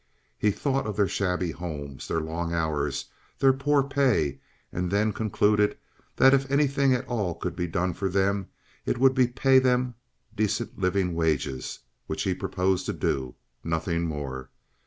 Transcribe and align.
He 0.35 0.49
thought 0.49 0.87
of 0.87 0.95
their 0.97 1.07
shabby 1.07 1.51
homes, 1.51 2.07
their 2.07 2.21
long 2.21 2.55
hours, 2.55 3.05
their 3.37 3.53
poor 3.53 3.83
pay, 3.83 4.39
and 4.73 4.89
then 4.89 5.13
concluded 5.13 5.77
that 6.15 6.33
if 6.33 6.49
anything 6.49 6.91
at 6.95 7.07
all 7.07 7.35
could 7.35 7.55
be 7.55 7.67
done 7.67 7.93
for 7.93 8.09
them 8.09 8.47
it 8.83 8.97
would 8.97 9.13
be 9.13 9.27
pay 9.27 9.59
them 9.59 9.93
decent 10.35 10.79
living 10.79 11.13
wages, 11.13 11.81
which 12.07 12.23
he 12.23 12.33
proposed 12.33 12.87
to 12.87 12.93
do—nothing 12.93 14.07
more. 14.07 14.49